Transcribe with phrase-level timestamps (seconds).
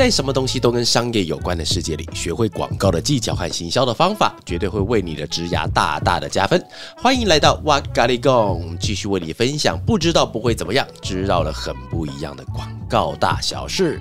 [0.00, 6.58] 在什么东西都跟商业有关的世界里，学会广告的技巧和行销的方法，绝对会为你的职涯大大的加分。
[6.96, 14.00] 欢迎来到哇咖喱贡，继续为你分享不知道不会怎么样，知道了很不一样的广告大小事。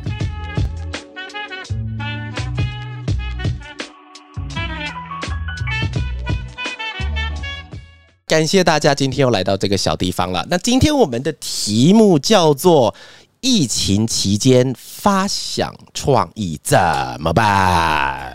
[8.26, 10.48] 感谢大家今天又来到这个小地方了。
[10.50, 12.96] 那今天我们的题目叫做
[13.42, 16.78] “疫情期间发想创意怎
[17.20, 18.28] 么办”。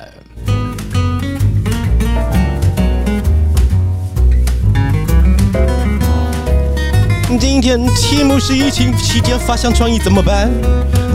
[7.39, 10.48] 今天题目是“疫情期间发想创意怎么办？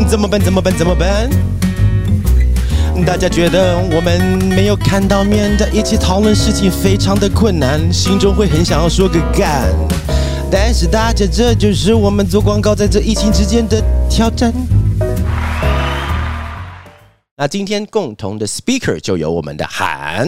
[0.07, 0.39] 怎么办？
[0.39, 0.77] 怎么办？
[0.77, 1.27] 怎么办？”
[3.03, 9.73] 大家觉得我们没有看到面的一起讨论事情非常的困难，心中会很想要说个干。
[10.51, 14.53] 但是大家这就是我们做广告在这疫情之间的挑战。
[17.41, 20.27] 那今天共同的 speaker 就有我们的韩。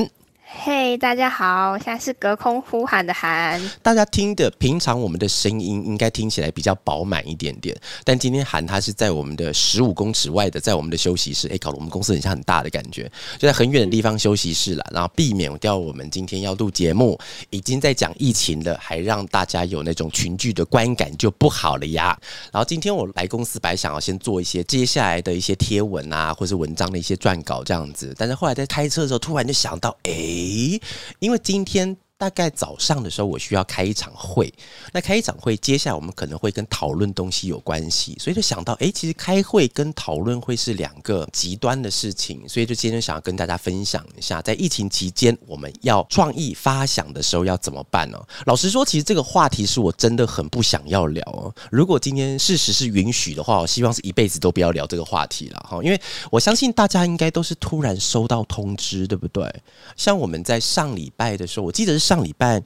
[0.98, 3.62] 大家好，现在是隔空呼喊的韩。
[3.82, 11.48] 大家听的平常我们的声音应该听起来比较饱满一点点，但今天韩他是在我们的十五公尺外的，在我们的休息室。
[11.48, 14.86] 哎，搞得我们公司很像很大的感觉，就在很远的地方休息室了。
[14.92, 17.18] 然后避免掉我们今天要录节目，
[17.50, 22.18] 已经在讲疫情了，还让大家有那种群聚的观感就不好了呀。
[22.52, 30.12] 然后今天我来公司本来想要先做一些接下来的一些贴文啊，或是文章的一些撰稿这样子，但是后来在开车的时候突然就想到，哎。
[30.12, 30.80] 诶，
[31.20, 31.98] 因为今天。
[32.22, 34.54] 大概早上的时候，我需要开一场会。
[34.94, 48.24] 那开一场会，接下来我们可能会跟讨论东西有关系，所以就想到，哎，其实开会跟讨论会是两个极端的事情，所以就今天想要跟大家分享一下，在疫情期间我们要创意发想的时候要怎么办呢？
[48.46, 51.52] 老实说，其实这个话题是我真的很不想要聊哦。
[51.72, 59.52] 如果今天事实是允许的话，我希望是一辈子都不要聊这个话题了哈，因为我相信大家应该都是突然收到通知，对不对？
[59.98, 62.10] 像我们在上礼拜的时候，我记得是。
[62.12, 62.62] 上礼拜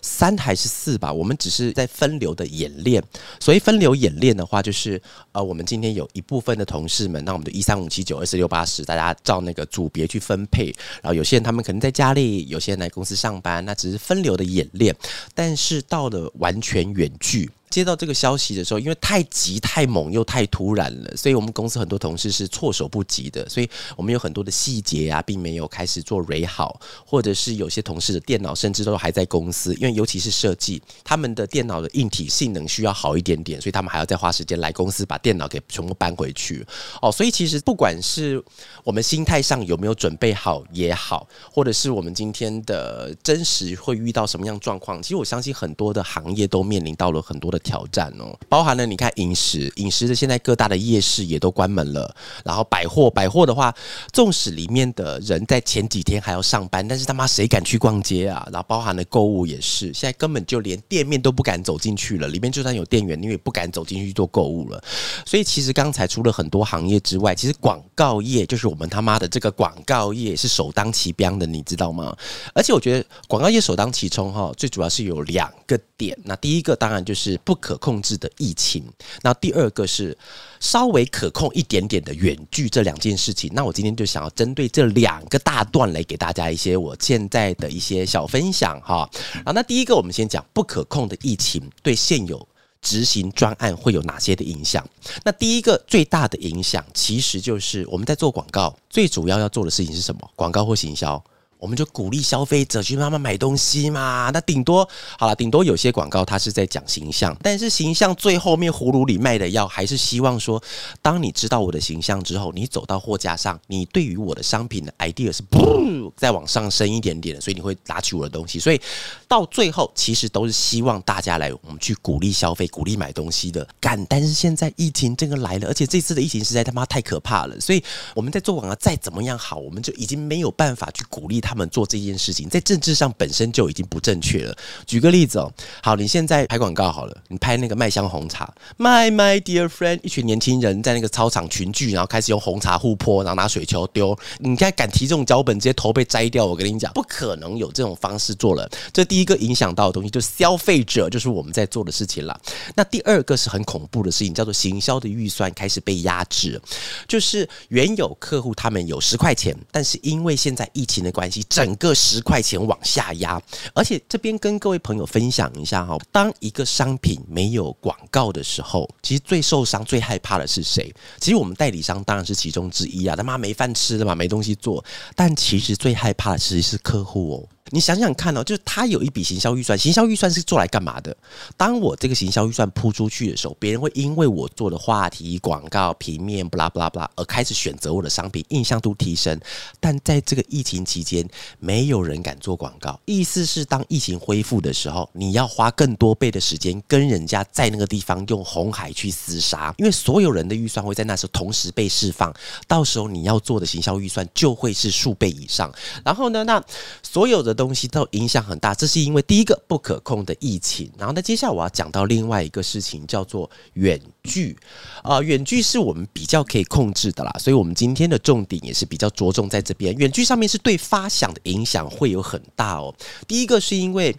[0.00, 3.02] 三还是四吧，我们只是在分流的演练。
[3.38, 4.98] 所以分流演练的话，就是
[5.32, 10.74] 呃，我们今天有一部分的同事们，那我们的一三五七九二四六八十，大家照那个组别去分配。
[11.02, 14.96] 然后有些人他们可能在家里，有些人来公司上班，那只是分流的演练。
[15.34, 17.50] 但是到了完全远距。
[17.68, 23.46] 接到这个消息的时候，因为太急、太猛又太突然了，所以我们公司很多同事是措手不及的。
[23.48, 36.64] 所以我们有很多的细节啊，并没有开始做好，或者是有些同事的电脑甚至都还在公司，因为尤其是设计，他们的电脑的硬体性能需要好一点点，所以他们还要再花时间来公司把电脑给全部搬回去。
[37.02, 38.42] 哦，所以其实不管是
[38.84, 47.55] 我们心态上有没有准备好也好，或者是我们今天的真实会遇到什么样状况，其实我相信很多的行业都面临到了很多的。
[47.60, 53.74] 挑战哦，包含了你看饮食，饮食的现在各大的夜市也都关门了，然后百货，百货的话，
[54.12, 58.46] 纵使里面的人在前几天还要上班，但是他妈谁敢去逛街啊？
[58.52, 64.82] 然后包含了购物也是，现在根本就连店面都不敢走进去了，里面就算有店员，你也不敢走进去做购物了。
[65.24, 72.16] 所以其实刚才除了很多行业之外，其实广告业就是我们他妈的这个广告业是首当其冲的，你知道吗？
[72.54, 77.38] 而且我觉得广告业首当其冲哈，最主要是有两个点，那第一个当然就是。
[77.46, 78.84] 不可控制的疫情，
[79.22, 80.18] 那第二个是
[80.58, 83.48] 稍微可控一点点的远距这两件事情。
[83.54, 89.08] 那我今天就想要针对这两个大段来给大家一些我现在的一些小分享哈。
[89.44, 92.44] 啊，那第一个我们先讲不可控的疫情对现有
[92.82, 94.84] 执行专案会有哪些的影响？
[95.22, 100.30] 那第一个最大的影响其实就是我们在做广告，最主要要做的事情是什么？
[100.34, 101.22] 广告或行销。
[101.58, 104.30] 我们就鼓励消费者去慢慢买东西嘛。
[104.32, 110.62] 那顶多好了，顶多有些广告它是在讲形象，但是形象最后面葫芦里卖的药，还是希望说，
[111.00, 118.58] 当你知道我的形象之后，你走到货架上，你对于我的商品的 idea 是不再往上升一点点，所以你会拿起我的东西。
[118.58, 118.80] 所以
[119.26, 123.66] 到最后，其实都是希望大家来我们去鼓励消费、鼓励买东西的。
[123.80, 127.82] 干，但是现在疫情这个来了，而且这次的疫情实在他妈太可怕了，所以
[128.14, 131.56] 我们在做广告再怎么样好，我们就已经没有办法去鼓励他。
[131.56, 134.54] 们做这件事情，在政治上本身就已经不正确了。
[134.86, 135.50] 举个例子哦，
[135.82, 144.14] 好，你现在拍广告好了，你拍那个麦香红茶，My my dear friend，一群年轻人在那个操场群聚，然后开始用红茶互泼，然后拿水球丢。
[144.40, 146.44] 你现在敢提这种脚本，直接头被摘掉。
[146.44, 148.68] 我跟你讲，不可能有这种方式做了。
[148.92, 152.38] 这第一个影响到的东西，就消费者，就是我们在做的事情了。
[152.74, 156.60] 那第二个是很恐怖的事情，叫做行销的预算开始被压制。
[157.08, 161.35] 就是原有客户他们有十块钱，但是因为现在疫情的关系。
[161.44, 163.40] 整个十块钱往下压。
[163.74, 170.92] 而且这边跟各位朋友分享一下哈，当一个商品没有广告的时候，其实最受伤、最害怕的是谁？
[171.20, 174.84] 其实我们代理商当然是其中之一啊，他妈没饭吃了嘛，没东西做。
[175.14, 177.48] 但其实最害怕的其实是客户哦。
[177.70, 181.16] 你想想看哦，就是他有一笔行销预算，行销预算是做来干嘛的？
[181.56, 189.36] 当我这个行销预算铺出去的时候，别人会因为我做的话题、广告、平面、不拉不拉不拉而开始选择我的商品，印象度提升。
[189.80, 191.28] 但在这个疫情期间，
[191.58, 192.98] 没有人敢做广告。
[193.04, 202.32] 意思是，当疫情恢复的时候，你要花更多倍的时间跟人家在那个地方用红海去厮杀，因为所有人的预算会在那时候同时被释放，
[202.68, 205.68] 到时候你要做的行销预算就会是数倍以上。
[206.04, 206.62] 然后呢，那
[207.02, 207.55] 所有的。
[207.56, 214.56] 东西都影响很大，这是因为第一个不可控的疫情，然后呢，接下来我要讲到另外一个事情，叫做远距
[215.02, 222.94] 啊，远距是我们比较可以控制的啦，所以我们今天的重点也是比较着重在这边，远距上面是对发想的影响会有很大哦。
[223.26, 224.14] 第一个是因为，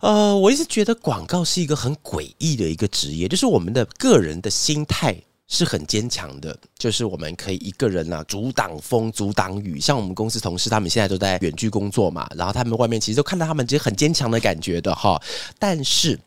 [0.00, 5.16] 呃，我一直觉得广告是一个很诡异的一个职业，就是我们的个人的心态。
[5.52, 9.80] 是很坚强的，就是我们可以一个人啊，阻挡风，阻挡雨。
[9.80, 15.20] 像我们公司同事，他们现在都在远距工作嘛，然后他们外面其实都看到他们其实很坚强的感觉的哈。
[15.58, 16.18] 但是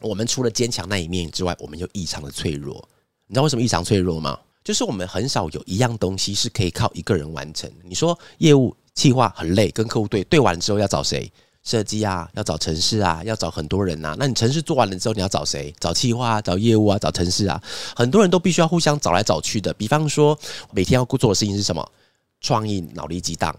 [0.00, 2.86] 我们除了坚强那一面之外，我们又异常的脆弱。
[3.28, 4.36] 你知道为什么异常脆弱吗？
[4.64, 7.70] 就是我们很少有一样东西是可以靠一个人完成。
[7.84, 11.32] 你说业务计划很累，跟客户对对完之后要找谁？
[11.68, 14.16] 设计啊，要找城市啊，要找很多人呐。
[14.18, 15.74] 那你城市做完了之后，你要找谁？
[15.78, 17.62] 找企划、找业务啊，找城市啊。
[17.94, 19.70] 很多人都必须要互相找来找去的。
[19.74, 20.38] 比方说，
[20.70, 21.86] 每天要做的事情是什么？
[22.40, 23.54] 创意、脑力激荡、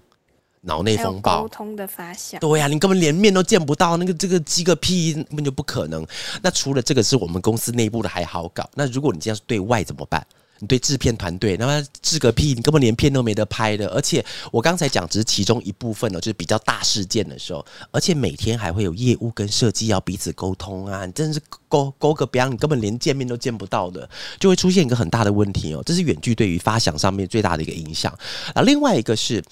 [0.61, 2.39] 脑内风暴、沟通的发想。
[2.39, 6.03] 对呀，你根本连面都见不到，那个这个鸡个屁，根本就不可能。
[6.41, 10.25] 那除了这个是我们公司内部的还好搞，那如果你这样是对外怎么办？
[10.59, 13.87] 你对制片团队，那么制个屁，你根本连片都没得拍的。
[13.89, 24.09] 而且我刚才讲只是其中一部分哦，就是比较大事件的时候，而且每天还会有业务跟设计要彼此沟通啊，你真的是勾勾个表，你根本连见面都见不到的，
[24.39, 25.81] 就会出现一个很大的问题哦。
[25.85, 28.11] 这是远距对于发想上面最大的一个影响。
[28.53, 29.43] 啊，另外一个是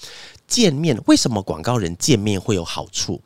[0.46, 3.20] 见面，为什么广告人见面会有好处？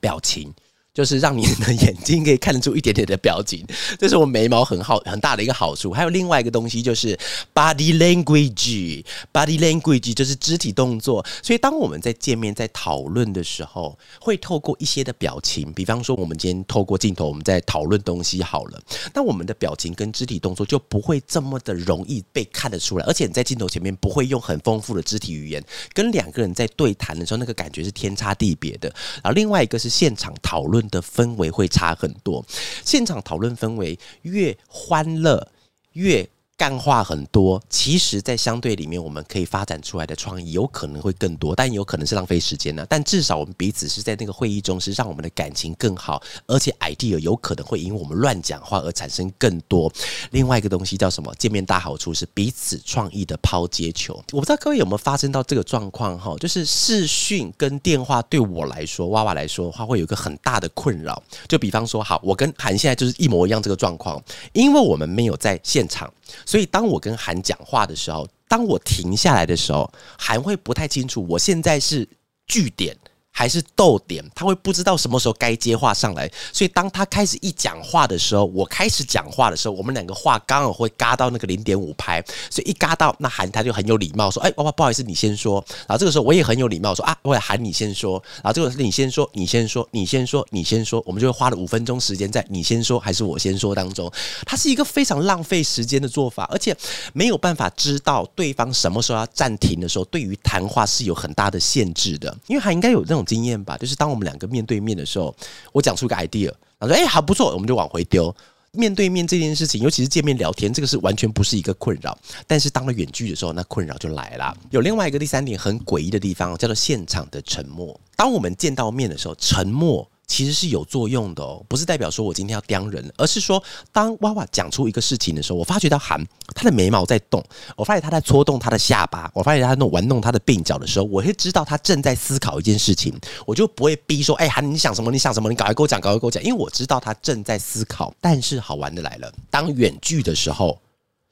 [0.00, 0.52] 表情。
[0.94, 3.66] 就是让你的眼睛可以看得出一点点的表情，
[3.98, 5.90] 这是我眉毛很好很大的一个好处。
[5.90, 7.18] 还有另外一个东西就是
[7.52, 11.26] body language，body language 就是肢体动作。
[11.42, 18.80] 所以当我们在见面在讨论的时候，会透过一些的表情，比方说我们今天透过镜头我们在讨论东西好了，
[19.12, 25.60] 那我们的表情跟肢体动作就不会这么的容易被看得出来，而且你在镜头前面不会用很丰富的肢体语言，
[25.92, 28.88] 跟两个人在对谈的时候，那个感觉是天差地别的。
[29.24, 30.83] 然后另外一个是现场讨论。
[30.88, 32.44] 的氛围会差很多，
[32.84, 35.48] 现场讨论氛围越欢乐
[35.92, 36.28] 越。
[36.56, 42.86] 干话很多，其实，在相对里面，我们可以发展出来的创意有可能会更多，但有可能是浪费时间呢。
[42.88, 49.92] 但至少我们彼此是在那个会议中，是让我们的感情更好，而且 idea 有可能会因为我们乱讲话而产生更多。
[50.30, 51.34] 另外一个东西叫什么？
[51.36, 54.14] 见面大好处是彼此创意的抛接球。
[54.30, 56.36] 我不知道各位有没有发生到这个状况哈？
[56.38, 61.20] 就是视讯跟电话对我来说，娃娃来说的话，会有一个很大的困扰。
[61.48, 64.22] 就比方说，好，我跟韩现在就是一模一样这个状况，
[64.52, 66.08] 因为我们没有在现场。
[66.46, 72.08] 所以，当我跟韩讲话的时候，当我停下来的时候，韩会不太清楚，我现在是
[72.46, 72.96] 据点。
[73.36, 94.08] 还是逗点，他会不知道什么时候该接话上来，所以当他开始一讲话的时候，我开始讲话的时候，我们两个话刚好会嘎到那个零点五拍，所以一嘎到，那韩他就很有礼貌说：“哎，哇，不好意思，你先说。”然后这个时候我也很有礼貌说：“啊，我喊你先说。”然后这个是你先说，你先说，你先说，你先说，我们就会花了五分钟时间在你先说还是我先说当中，
[94.46, 96.76] 它是一个非常浪费时间的做法，而且
[97.12, 103.23] 没有办法知道对方什么时候要暂停的时候，对于谈话是有很大的限制的，因为还应该有那种。
[103.24, 105.34] 经验吧，就是当我们两个面对面的时候，
[105.72, 108.34] 我讲出个 idea，然后说：“哎，还不错。”我们就往回丢。
[108.72, 112.18] 面对面这件事情，尤其是见面聊天，这个是完全不是一个困扰。
[112.46, 114.56] 但是当了远距的时候，那困扰就来了。
[114.70, 118.00] 有另外一个第三点很诡异的地方，叫做现场的沉默。
[118.16, 120.10] 当我们见到面的时候，沉默。
[120.26, 123.62] 其实是有作用的哦，不是代表说我今天要刁人，而是说
[123.92, 127.44] 当娃娃讲出一个事情的时候，我发觉到韩他的眉毛在动，
[127.76, 133.14] 我发现他在搓动他的下巴，我发现他弄玩弄他的鬓角的时候，我会知道他正在思考一件事情，
[133.46, 135.10] 我就不会逼说，哎，韩你想什么？
[135.10, 135.48] 你想什么？
[135.50, 138.12] 你赶快给我讲，赶快给我讲，因为我知道他正在思考。
[138.20, 140.80] 但是好玩的来了，当远距的时候，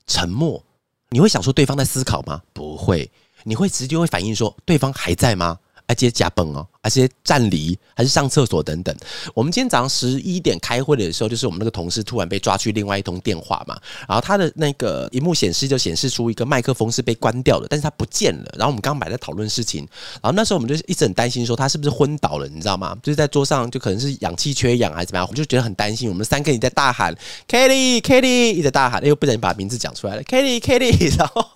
[0.06, 0.62] 沉默，
[1.08, 2.42] 你会想说对方在思考吗？
[2.52, 3.10] 不会，
[3.44, 5.58] 你会直接会反应说对方还在吗？
[5.86, 6.66] 哎，接加崩哦。
[6.82, 8.94] 还是站离还是上厕所等等。
[9.34, 18.52] 我们今天早上十一点开会的时候，就是我们那个同事突然被抓去另外一通电话嘛，然后他的那个荧幕显示就显示出一个麦克风是被关掉的，但是他不见了。
[18.58, 19.86] 然后我们刚摆在讨论事情，
[20.20, 22.96] 然后那时候我们就一直很担心说他是不是昏倒了，你知道吗？
[23.02, 26.08] 就是在桌上就可能是氧气缺氧还是怎么样，我们就觉得很担心。
[26.08, 27.14] 我们三个人在大喊
[27.46, 31.46] Kitty，Kitty，一直大喊，又不小心把名字讲出来了，Kitty，Kitty， 然后。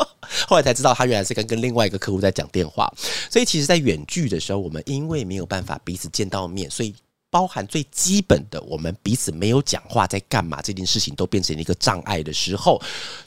[0.49, 2.93] 后来才知道，他原来是跟跟另外一个客户在讲电话。
[3.31, 6.95] 所以，其实，在远距的时候，我们因为也没有办法彼此见到面，所以
[7.29, 12.81] 包含最基本的，我们彼此没有讲话在干嘛这件事情，都变成了一个障碍的时候，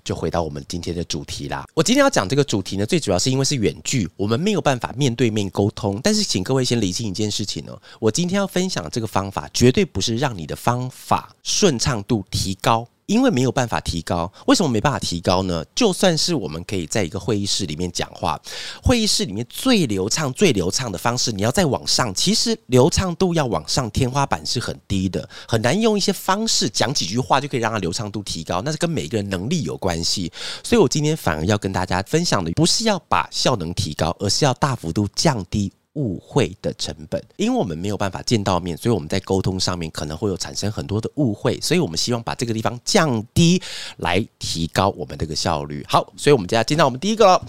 [0.04, 1.66] 就回到我们今天的主题啦。
[1.76, 6.00] 我今天要讲这个主题呢，最主要是因为是远距，我们没有办法面对面沟通。
[6.02, 12.88] 但是，请各位先理清一件事情哦，我今天要分享这个方法，绝对不是让你的方法顺畅度提高。
[13.10, 15.66] 因为没有办法提高，为什么没办法提高呢？
[15.74, 18.40] 就算是我们可以在一个会议室里面讲话，
[18.84, 30.32] 会议室里面最流畅、最流畅的方式，你要再往上，其实流畅度要往上，天花板是很低的，很难用一些方式讲几句话就可以让它流畅度提高，那是跟每个人能力有关系。
[30.64, 35.72] 所以我今天反而要跟大家分享的，不是要把效能提高，而是要大幅度降低。
[35.94, 43.62] 误会的成本，因为我们没有办法见到面，所以我们在沟通上面可能会有产生很多的误会，所以我们希望把这个地方降低，
[43.98, 45.86] 来提高我们这个效率。
[45.88, 47.46] 好，所以我们接下来进到我们第一个了，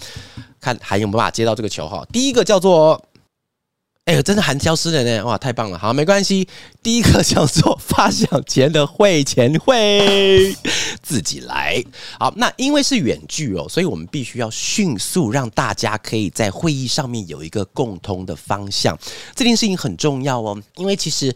[0.59, 2.05] 看还有没有办法接到这个球哈。
[2.11, 3.03] 第一个叫做。
[4.11, 5.23] 哎呦，真的含消失人呢！
[5.23, 5.79] 哇，太棒了！
[5.79, 6.45] 好，没关系。
[6.83, 10.53] 第一个叫做发想前的会前会，
[11.01, 11.81] 自己来。
[12.19, 18.99] 好，那因为是远距哦，所以我们必须要迅速让大家可以在会议上面有一个共通的方向。
[19.33, 21.33] 这件事情很重要哦，因为其实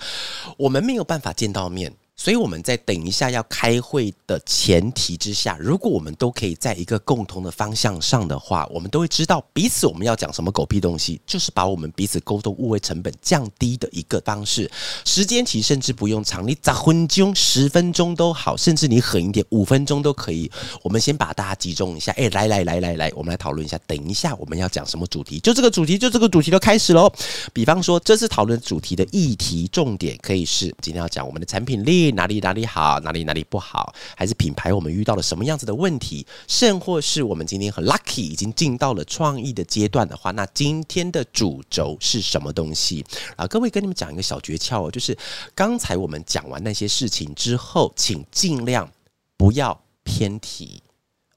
[0.57, 1.93] 我们没有办法见到面。
[2.25, 14.67] 所以我们在等一下要开会的前提之下，如果我们都可以在一个共同的方向上的话，我们都会知道彼此我们要讲什么狗屁东西，就是把我们彼此沟通误会成本降低的一个方式。
[15.03, 20.49] 时间其实甚至不用长，你砸分钟、十分钟都好，甚至你狠一点，五分钟都可以。
[20.81, 25.39] 我们先把大家集中一下，哎，来来来来来，我们来讨论一下，等一下我们要讲什么主题？
[25.41, 27.07] 就这个主题，就这个主题都开始喽。
[27.53, 32.14] 比方说，这次讨论主题的议题重点可以是今天要讲我们的产品力。
[32.15, 43.05] 哪里哪里好，哪里哪里不好，还是品牌我们遇到了什么样子的问题，甚或是我们今天很 lucky 已经进到了创意的阶段的话，那今天的主轴是什么东西
[43.35, 43.45] 啊？
[43.45, 45.15] 各位跟你们讲一个小诀窍哦，就是
[45.53, 48.89] 刚才我们讲完那些事情之后，请尽量
[49.37, 50.81] 不要偏题。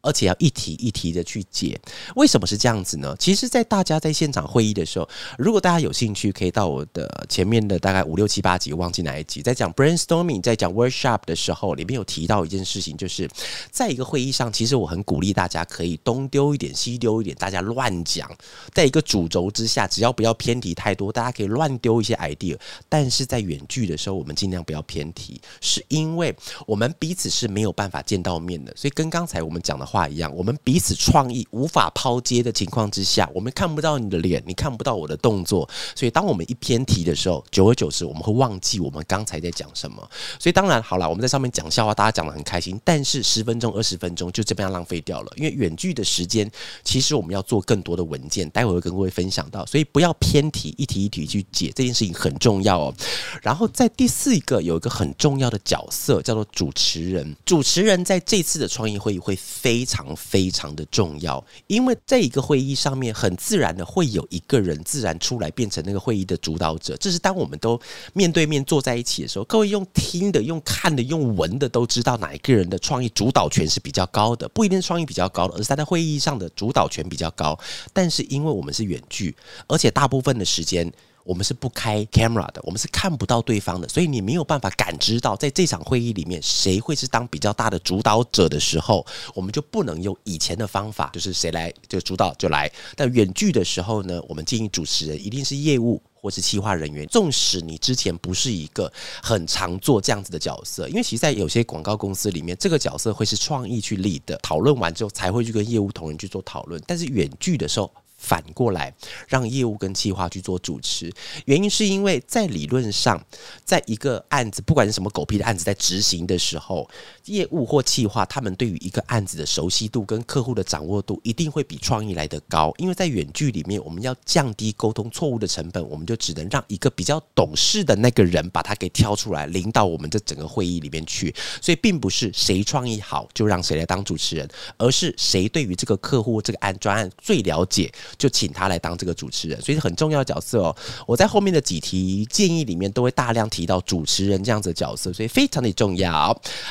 [0.08, 1.78] 而且要一题一题的去解，
[2.16, 3.14] 为什么是这样子呢？
[3.18, 13.28] 其实，在大家在现场会议的时候，如果大家有兴趣，可以到我的前面的大概五六七八集，忘记哪一集，在讲 brainstorming，在讲 workshop 的时候，里面有提到一件事情，就是
[13.70, 18.30] 在一个会议上，其实我很鼓励大家可以东丢一点，西丢一点，大家乱讲，
[18.72, 22.56] 在一个主轴之下，只要不要偏题太多，大家可以乱丢一些 idea。
[22.88, 26.34] 但是在远距的时候，我们尽量不要偏题，是因为
[26.66, 29.88] 我们彼此是没有办法见到面的，所以跟刚才我们讲的。
[29.88, 39.97] 话一样，我们彼此创意无法抛接的情况之下，我们看不到你的脸，你看不到我的动作，所以当我们一偏题的时候，久而久之，我们会忘记我们刚才在讲什么。
[40.38, 45.33] 所以当然好了，我们在上面讲笑话，大家讲的很开心，但是十分钟、二十分钟就这样浪费掉了。
[45.37, 46.49] 因为远距的时间，
[46.85, 52.95] 其实我们要做更多的文件，待会会跟各位分享到，所以不要偏题，一题一题去解这件事情很重要哦。
[53.43, 57.35] 然后在第四一个有一个很重要的角色，叫做主持人。
[57.45, 59.77] 主持人在这次的创意会议会非。
[59.78, 66.97] 非常非常的重要，因为在一个会议上面，很自然的会有一个人自然出来变成那个会议的主导者。
[66.97, 67.80] 这是当我们都
[68.12, 74.49] 面对面坐在一起的时候，各位用听的、用看的、用闻的，都知道哪一个人的创意主导权是比较高的。
[74.49, 77.56] 不一定创意比较高的，而是他在会议上的主导权比较高。
[77.92, 79.37] 但是因为我们是远距，
[79.68, 80.92] 而且大部分的时间。
[81.28, 89.04] 我们是不开 camera 的，我们是看不到对方的，所以你没有办法感知到，在这场会议里面谁会是当比较大的主导者的时候，
[89.35, 92.73] 我们就不能用以前的方法，就是谁来就主导就来。
[92.97, 98.90] 但远距的时候呢，我们建议主持人一定是业务或是企划人员，纵使你之前不是一个
[99.23, 106.82] 很常做这样子的角色，因为其实，在有些广告公司里面，这个角色会是创意去立的，讨论完之后才会去跟业务同仁去做讨论。
[106.87, 107.92] 但是远距的时候。
[108.18, 108.92] 反过来，
[109.28, 111.10] 让业务跟计划去做主持，
[111.46, 113.25] 原因是因为在理论上，
[113.64, 116.88] 在一个案子，不管是什么狗屁的案子，在执行的时候，
[117.28, 122.73] 业务或企划，他们对于一个案子的熟悉度跟客户的掌握度，一定会比创意来得高。
[122.78, 131.35] 因为在远距里面，我们要降低沟通错误的成本，我们就只能让一个比较懂事的那个人把他给挑出来，领导我们这整个会议里面去。
[131.61, 139.61] 所以，并不是谁创意好就让谁来当主持人，而是谁对于这个客户这个案专案最了解，就请他来当这个主持人。
[139.61, 140.76] 所以很重要的角色哦。
[141.06, 146.08] 我在后面的几题建议里面都会大量提到主持人这样子的角色，所以非常的重要。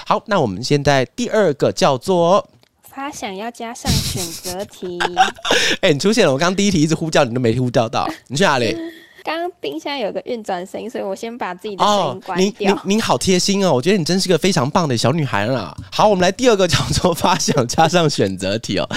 [0.05, 2.49] 好，那我们现在第二个叫做
[2.81, 4.97] 发想要加上选择题。
[5.81, 6.33] 哎，你出现了！
[6.33, 8.75] 我刚刚第一题一直呼叫你都没呼叫到，你去哪里？
[9.23, 12.73] 刚刚冰箱有个运转声音，所以我先把自己的声音关掉。
[12.73, 15.75] 您您好贴心哦，我觉得你真是个非常棒的小女孩啦。
[15.91, 18.89] 好，我们来第二个叫做发想加上选择题哦。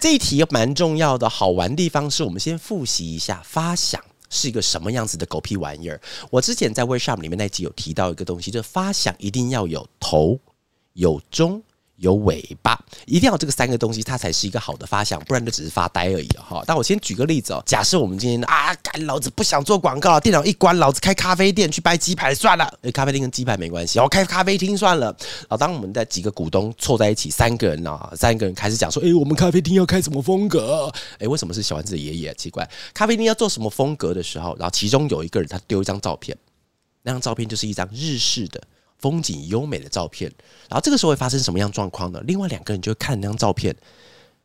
[0.00, 4.00] 这一题蛮重要的，好玩地方是我们先复习一下发想。
[4.28, 6.00] 是一个什么样子的狗屁玩意儿？
[6.30, 10.36] 我之前在 workshop 里面那集有提到一个东西，就是发想一定要有头、
[10.96, 11.62] 有中。
[11.98, 16.62] 有尾巴，一定要这个三个东西，它才是一个好的发想，不然就只是发呆而已哈。
[16.66, 22.70] 但我先举个例子哦，假设我们今天啊，干老子不想做广告，电脑一关，老子开咖啡店去掰鸡排算了。
[22.82, 25.16] 诶，咖啡店跟鸡排没关系，我开咖啡厅算了。
[25.48, 30.92] 啊，当我们的几个股东凑在一起，三个人啊，三个人开始讲说，诶，我们咖啡厅要开什么风格？
[31.18, 32.34] 诶，为什么是小丸子的爷爷？
[32.34, 36.36] 奇怪，咖啡厅要做什么风格的时候，然后其中有一个人他丢一张照片，
[37.00, 38.60] 那张照片就是一张日式的。
[38.98, 40.32] 风景优美的照片，
[40.68, 42.20] 然后这个时候会发生什么样状况呢？
[42.24, 43.74] 另外两个人就会看那张照片，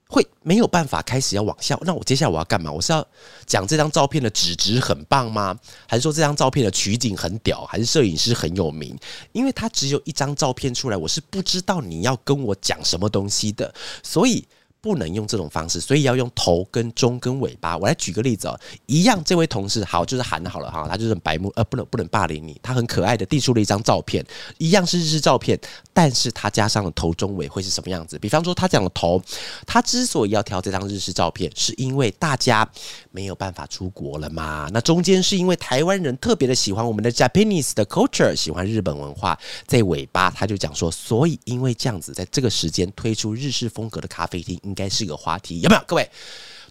[0.08, 1.77] 会没有办法开始要往下。
[1.84, 2.72] 那我接下来我要干嘛？
[2.72, 3.05] 我是要
[3.46, 5.58] 讲这张照片的纸质很棒吗？
[5.88, 7.65] 还是说这张照片的取景很屌？
[7.65, 8.98] 还是摄影师很有名？
[9.31, 14.48] 因为他只有一张照片出来，我是不知道你要跟我讲什么东西的，所以。
[14.82, 17.78] 不能用这种方式，所以要用头、跟中、跟尾巴。
[17.78, 24.26] 我来举个例子哦，一样，这位同事好，就是喊好了哈，他就是白目，呃，不能不能霸凌你，他很可爱的递出了一张照片，
[24.58, 25.60] 一样是日式照片，
[25.94, 28.18] 但是他加上了头、中、尾会是什么样子？
[28.18, 29.22] 比方说他讲的头，
[29.68, 32.68] 他之所以要挑这张日式照片，是因为大家
[33.12, 34.68] 没有办法出国了嘛？
[34.74, 44.60] 那中间是因为台湾人特别的喜欢我们的 Japanese 的 culture，喜欢日本文化，在尾巴他就讲说，所以因为这样子，在这个时间推出日式风格的咖啡厅。
[44.72, 45.84] 应该是个话题，有没有？
[45.86, 46.10] 各位，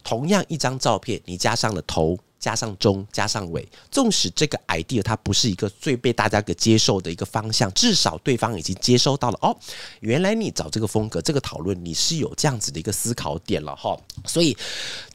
[0.02, 9.54] 同样一张照片，你加上了头，加上中，加上尾，纵使这个 idea 它不是一个最被大家给接受的一个方向，至少对方已经接收到了哦。
[10.00, 13.94] 原来你找这个风格，这个讨论，你是有这样子的一个思考点了哈。
[14.24, 14.56] 所以。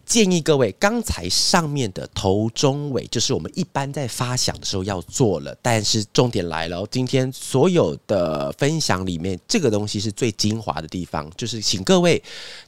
[0.05, 12.21] 建议各位，刚才上面的头中尾就是我们一般在发想的时候要做了，但是重点来了，今天所有的分享里面，这个东西是最精华的地方，就是请各位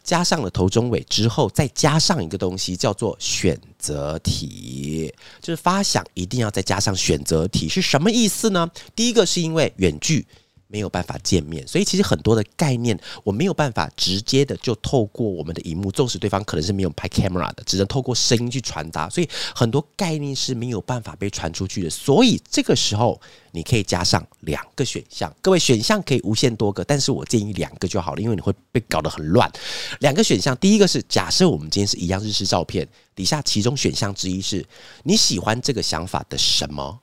[0.04, 8.70] 加上了头中尾之后，再加上一个东西叫做选择题，就是发想一定要再加上选择题，是什么意思呢？
[8.96, 10.26] 第一个是因为远距。
[10.68, 21.90] 没有办法见面，所以其实很多的概念我没有办法直接的就透过我们的荧幕，纵使对方可能是没有拍 camera 的，只能透过声音去传达，所以很多概念是没有办法被传出去的。
[21.90, 23.20] 所以这个时候
[23.52, 29.50] 你可以加上两个选项，各位选项可以无限多个，但是我建议两个就好了，因为你会被搞得很乱。
[30.02, 34.66] 两个选项，第一个是假设我们今天是一样日式照片，底下其中选项之一是
[35.04, 37.00] 你喜欢这个想法的什么？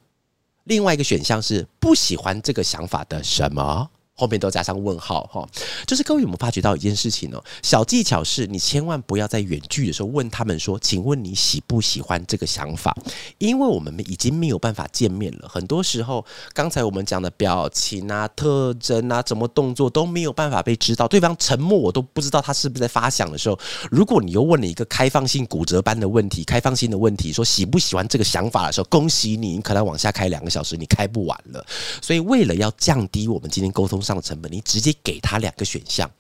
[0.64, 3.90] 另外一个选项是不喜欢这个想法的什么？
[4.16, 5.48] 后面都加上问号哈，
[5.86, 7.42] 就是各位有没有发觉到一件事情呢？
[7.62, 12.96] 小技巧是你千万不要在远距的时候问他们说：“请问你喜不喜欢这个想法？”
[13.38, 15.48] 因为我们已经没有办法见面了。
[15.48, 21.08] 很多时候，刚才我们讲的表情啊、特征啊、怎么动作都没有办法被知道。
[21.08, 23.58] 对方沉默，我都不知道他是不是在发想的时候。
[23.90, 31.66] 如果你又问了一个开放性骨折般的问题、开放性的问题，说喜不喜欢这个想法的时候，恭喜你，你可能往下开两个小时，你开不完了。
[32.00, 34.03] 所以，为了要降低我们今天沟通。
[34.04, 36.10] 上的成本，你直接给他两个选项，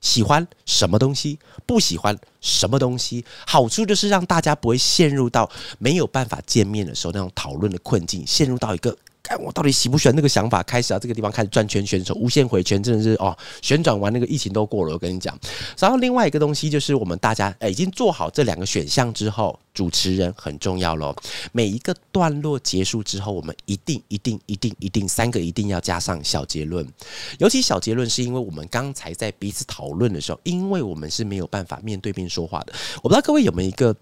[0.00, 3.24] 喜欢什么东西，不喜欢什么东西。
[3.46, 8.96] 好处就是让大家不会陷入到没有办法见面的时候那种讨论的困境，陷入到一个。
[9.24, 10.62] 看我到底喜不喜欢那个想法？
[10.62, 14.92] 开始啊，这个地方开始转圈圈，手无限回圈，真的是哦，旋转完那个疫情都过了。
[14.92, 15.36] 我跟你讲，
[15.78, 21.16] 然后另外一个东西就是我们大家已经做好这两个选项之后，主持人很重要喽。
[21.52, 26.86] 每一个段落结束之后，我们一定一定一定一定三个一定要加上小结论。
[27.38, 32.74] 尤其小结论是因为我们刚才在彼此讨论的时候，因为我们是没有办法面对面说话的。
[32.96, 33.96] 我不知道各位有没有一个。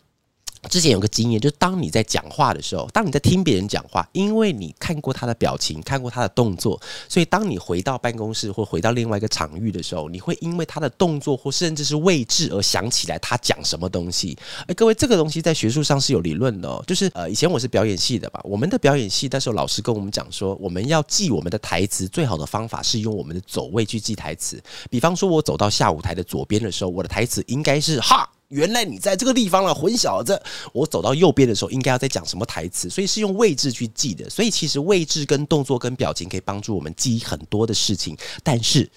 [0.68, 14.38] 之前有个经验，就是当你在讲话的时候，当你在听别人讲话，因为你看过他的表情，看过他的动作，所以当你回到办公室或回到另外一个场域的时候，你会因为他的动作或甚至是位置而想起来他讲什么东西。
[14.66, 24.62] 哎，各位，这个东西在学术上是有理论的，哦，就是呃，以前我是表演系的吧，我们的表演系那时候老师跟我们讲说，我们要记我们的台词，最好的方法是用我们的走位去记台词。
[24.88, 28.30] 比方说，我走到下舞台的左边的时候，我的台词应该是哈。
[28.52, 30.40] 原来你在这个地方了，混小子！
[30.74, 32.90] 我走到右边的时候，应该要再讲什么台词？
[32.90, 34.28] 所以是用位置去记的。
[34.28, 38.14] 所以其实位置跟动作跟表情可以帮助我们记很多的事情。
[38.42, 38.88] 但是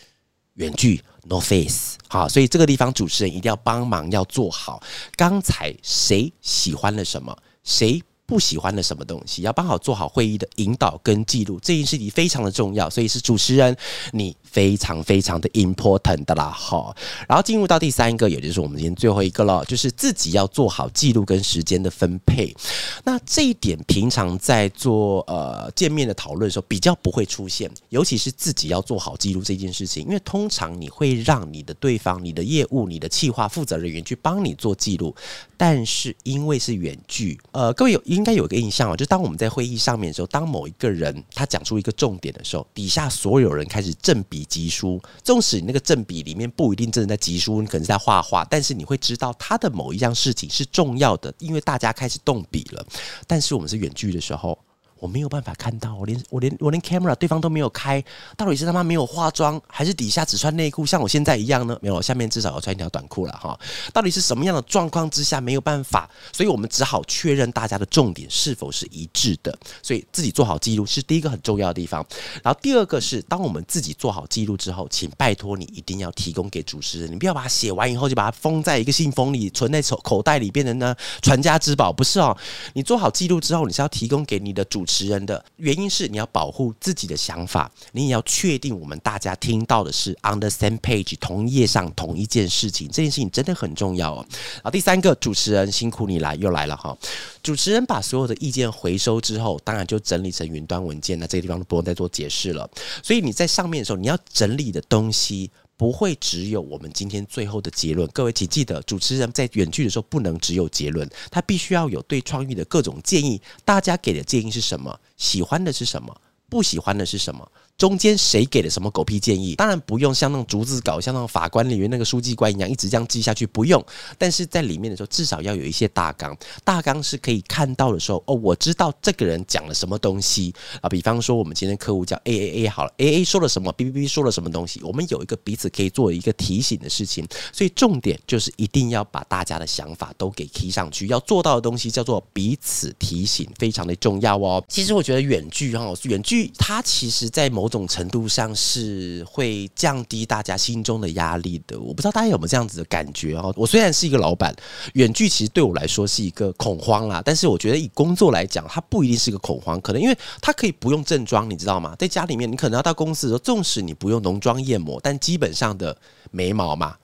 [0.56, 4.84] 远距 no face 好，所以这个地方主持人一定要帮忙要做好。
[5.16, 7.36] 刚才谁喜欢了什么？
[7.64, 8.04] 谁？
[8.28, 13.78] 不喜欢的什么东西，要帮好做好会议的引导跟记录，这件事情非常的重要，所以是主持人
[14.14, 16.96] 你非常非常的 important 的啦，好，
[17.28, 22.56] 然后进入到第三个，也就是我们今天最后一个了，就是自己要做好记录跟时间的分配。
[23.04, 35.14] 那这一点平常在做呃见面的讨论的时候比较不会出现，尤其是自己要做好记录这件事情，因为通常你会让你的对方、你的业务、你的企划负责人员去帮你做记录，
[35.58, 38.02] 但是因为是远距，呃，各位有。
[38.06, 45.02] 应该有个印象哦，就当我们在会议上面的时候，当某一个人他讲出一个重点的时候，底下所有人开始正笔集书。
[45.24, 52.86] 纵使你那个正笔里面不一定真的在集书，你可能在画画，但是你会知道他的某一样事情是重要的，因为大家开始动笔了。
[53.28, 54.58] 但是我们是远距的时候。
[55.00, 58.04] 我没有办法看到，我连我连我连 camera 对方都没有开，
[58.38, 61.78] 到底是他妈没有化妆，还是底下只穿内裤，像我现在一样呢？
[61.82, 63.60] 没有，下面至少要穿一条短裤了哈。
[63.94, 66.10] 到底是什么样的状况之下没有办法？
[66.32, 69.56] 所以我们只好确认大家的重点是否是一致的。
[69.84, 72.04] 所以自己做好记录是第一个很重要的地方。
[72.42, 81.92] 然后第二个是，当我们自己做好记录之后，请拜托你一定要提供给主持人，你不要把它写完以后就把它封在一个信封里，存在口口袋里，变成呢传家之宝。
[81.92, 82.36] 不是哦，
[82.74, 84.85] 你做好记录之后，你是要提供给你的主。
[84.86, 94.26] 持人的原因是你要保护自己的想法，你也要确定我们大家听到的是 on the same page 同页上同一件事情，这件事情真的很重要哦。
[94.64, 96.98] 好，第三个主持人辛苦你来又来了哈，
[97.42, 102.70] 主持人把所有的意见回收之后，当然就整理成云端文件，那这个地方都不用再做解释了。
[103.02, 105.50] 所以你在上面的时候，你要整理的东西。
[105.78, 108.08] 不会只有我们今天最后的结论。
[108.14, 113.42] 各位请记得，主持人在远距的时候不能只有结论，他必须要有对创意的各种建议。
[113.64, 115.00] 大家给的建议是什么？
[115.18, 116.16] 喜欢的是什么？
[116.48, 117.52] 不喜欢的是什么？
[117.78, 119.54] 中间谁给了什么狗屁建议？
[119.56, 123.84] 当然不用像那种逐字稿，像那种法官里面那个书记官一样一直这样记下去，不用。
[124.18, 130.88] 但是在里面的时候，至少要有一些大纲，大纲是可以看到的时候，哦，我知道这个人讲了什么东西啊。
[130.88, 137.28] 比方说，我们今天客户叫 A A A 好了，A A 说了什么，B B B 说了什么东西，我们有一个彼此可以做一个提醒的事情。
[137.52, 144.64] 所以重点就是一定要把大家的想法都给提上去，要做到的东西叫做彼此提醒，非常的重要哦。
[144.70, 151.80] 其实我觉得远距哈，远距它其实在某某种程度上是会降低大家心中的压力的。
[151.80, 153.52] 我不知道大家有没有这样子的感觉哦。
[153.58, 154.56] 我虽然是一个老板，
[154.94, 157.24] 远距其实对我来说是一个恐慌啦。
[157.26, 161.96] 但是我觉得以工作来讲，它不一定是个恐慌，可能因为它可以不用正装，你知道吗？
[161.98, 165.98] 在家里面，你可能要到公司的时候，纵使你不用浓妆艳抹，但基本上的
[166.30, 166.96] 眉毛嘛。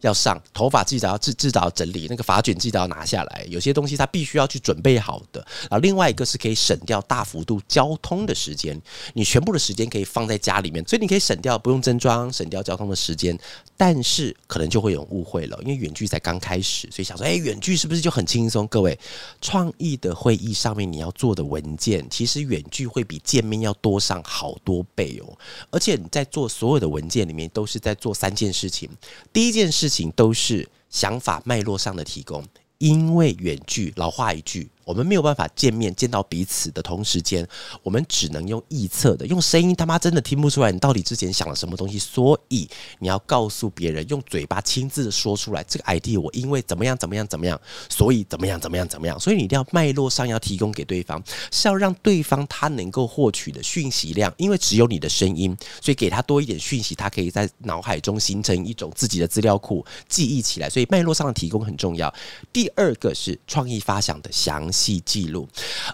[0.00, 3.46] 要上头发，记得要制制造整理，那个发卷记得要拿下来。
[3.48, 5.44] 有些东西它必须要去准备好的。
[5.62, 8.80] 然后另外一个是可以省掉大幅度交通的时间，
[9.14, 13.38] 你全部的时间可以放在家里面，所以你可以省掉不用增装，省掉交通的时间。
[13.76, 18.66] 但是可能就会有误会了，因为远距才刚开始，所以想说，哎，远距是不是就很轻松？
[18.66, 18.98] 各位，
[19.40, 25.38] 创意的会议上面你要做的文件，其实远距会比见面要多上好多倍哦。
[25.70, 28.88] 而且你在做所有的文件里面，都是在做三件事情。
[29.32, 32.42] 第一件事情都是想法脉络上的提供，
[32.78, 34.70] 因为远距，老话一句。
[34.90, 37.46] 我们没有办法见面见到彼此的同时间，
[37.84, 51.22] 我们只能用臆测的，用声音他妈真的听不出来你到底之前想了什么东西，所以你要告诉别人，用嘴巴亲自的说出来，这个 idea，我因为怎么样怎么样怎么样，所以怎么样怎么样怎么样，所以你一定要脉络上要提供给对方，
[51.52, 62.12] 是要让对方他能够获取的讯息量，因为只有你的声音，所以给他多一点讯息，他可以在脑海中形成一种自己的资料库，记忆起来，所以脉络上的提供很重要。
[62.52, 64.79] 第二个是创意发想的详细。
[64.80, 65.46] 细记录。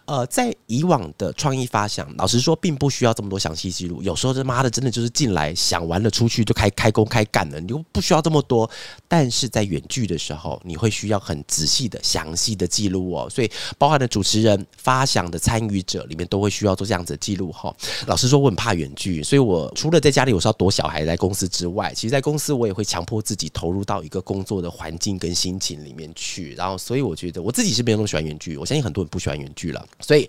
[0.04, 4.02] 呃，在以往的创意发想，老实说，并不需要这么多详细记录。
[4.02, 8.70] 有时候他妈的，真的就是进来想完了，出去就开开工开干了，你就不需要这么多。
[9.08, 13.28] 但是在远距的时候，你会需要很仔细的、详细的记录哦。
[13.28, 17.74] 所以，包含的主持人、发想的参与者里面，都会需要做这样子的记录哈。
[18.06, 26.54] 老实说，我很怕远距，所以我除了在家里我是要躲小孩在公司之外，其实在公司我也会强迫自己投入到一个工作的环境跟心情里面去。
[26.54, 29.82] 然后，所以我觉得我自己是没有那么喜欢远距，我相信很多人不喜欢远距了。
[30.00, 30.28] 所以，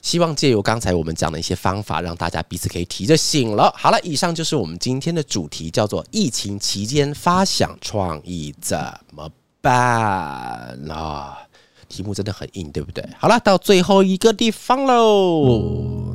[0.00, 3.70] 希望借由刚才我们讲的一些方法，让大家彼此可以提着醒了。
[3.76, 8.78] 好了，以上就是我们今天的主题，叫做疫情期间发想创意怎
[9.12, 9.28] 么
[9.60, 9.70] 办
[10.90, 11.36] 啊？
[11.88, 13.06] 题目真的很硬，对不对？
[13.18, 16.14] 好了，到最后一个地方喽。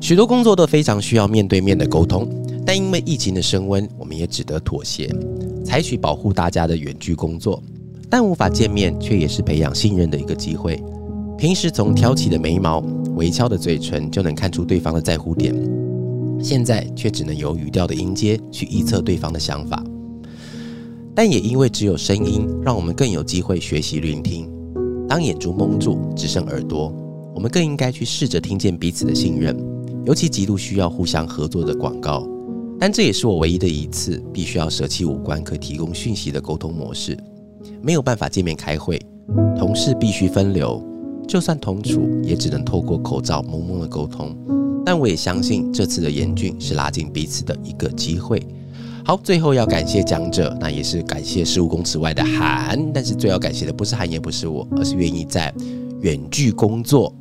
[0.00, 2.26] 许多工作都非常需要面对面的沟通，
[2.64, 5.14] 但因为疫情的升温，我们也只得妥协，
[5.68, 7.62] 采取保护大家的远距工作。
[8.08, 10.82] 但无法见面，却也是培养信任的一个机会。
[11.36, 12.82] 平时从挑起的眉毛、
[13.16, 15.54] 微翘的嘴唇就能看出对方的在乎点，
[16.42, 19.84] 现在却只能由语调的音阶去预测对方的想法。
[21.14, 24.48] 但也因为只有声音，让我们更有机会学习聆听。
[25.06, 26.90] 当眼珠蒙住，只剩耳朵，
[27.34, 29.54] 我们更应该去试着听见彼此的信任，
[30.06, 32.26] 尤其极度需要互相合作的广告。
[32.80, 37.18] 但这也是我唯一的一次必须要舍弃五官可提供讯息的沟通模式。
[37.82, 39.00] 没有办法见面开会，
[39.56, 40.82] 同事必须分流，
[41.26, 44.36] 就算同处，也只能透过口罩蒙蒙的沟通。
[44.84, 48.40] 但我也相信，这次的严峻是拉近彼此的一个机会。
[49.04, 52.92] 好，最后要感谢讲者，那也是感谢十五公尺外的韩。
[52.92, 55.52] 但是最要感谢的不是韩，也不是我，而是愿意在
[56.00, 57.14] 远距工作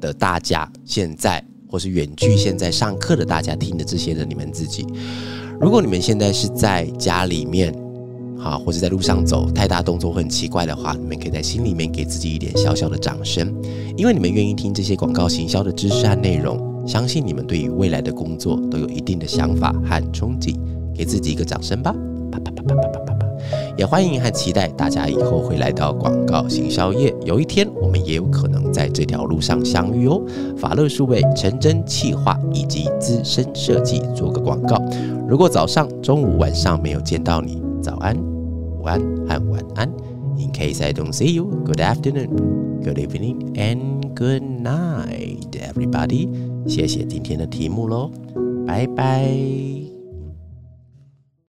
[0.00, 4.86] 的大家，现在或是远距现在上课的大家听的这些的你们自己。
[5.60, 7.74] 如果你们现在是在家里面。
[8.40, 13.52] 好，或者在路上走，太大动作会很奇怪的话，你们可以在心里面给自己一点小小的掌声，
[13.96, 20.56] 因为你们愿意听这些广告行销的知识和内容，相信你们对于未来的工作都有一定的想法和憧憬，
[20.94, 21.92] 给自己一个掌声吧！
[22.30, 23.27] 啪啪啪啪啪啪啪！
[23.78, 30.20] 也欢迎和期待大家以后会来到广告行销业，有一天我们也有可能在这条路上相遇哦。
[30.56, 34.76] 法乐数位陈真企划以及资深设计做个广告，
[35.28, 37.62] 如果早上、中午、晚上没有见到你。
[37.80, 39.88] 早安、午安和晚安。
[40.36, 46.28] In case I don't see you, good afternoon, good evening, and good night, everybody.
[46.66, 48.10] 谢谢今天的题目喽，
[48.66, 49.87] 拜拜。